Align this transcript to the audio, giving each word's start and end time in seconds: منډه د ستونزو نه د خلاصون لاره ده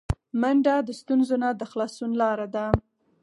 منډه 0.41 0.75
د 0.87 0.89
ستونزو 0.99 1.35
نه 1.43 1.49
د 1.59 1.61
خلاصون 1.71 2.11
لاره 2.21 2.47
ده 2.55 2.65